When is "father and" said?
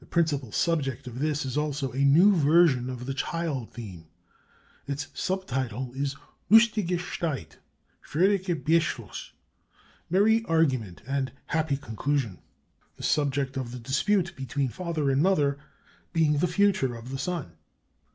14.70-15.22